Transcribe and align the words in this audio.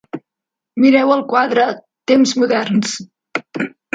Mireu 0.85 1.11
el 1.15 1.21
quadre, 1.33 1.67
temps 2.13 2.33
moderns. 2.45 2.97